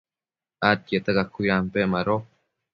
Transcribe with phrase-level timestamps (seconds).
[0.69, 2.15] adquiecta cacuidampec mado